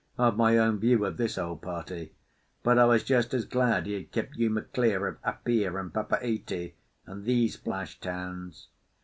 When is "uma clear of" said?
4.35-5.17